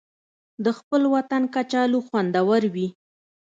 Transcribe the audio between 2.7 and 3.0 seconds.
وي